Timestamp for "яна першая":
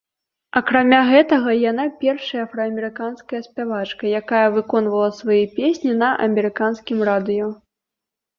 1.71-2.41